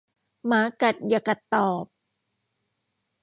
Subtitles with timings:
[0.47, 1.85] หมากัดอย่ากัดตอบ